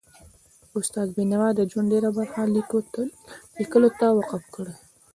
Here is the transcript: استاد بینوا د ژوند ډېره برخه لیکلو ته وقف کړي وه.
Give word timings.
استاد 0.77 1.07
بینوا 1.17 1.49
د 1.55 1.61
ژوند 1.71 1.87
ډېره 1.93 2.09
برخه 2.17 2.41
لیکلو 3.59 3.89
ته 3.99 4.05
وقف 4.17 4.43
کړي 4.55 4.73
وه. 4.75 4.79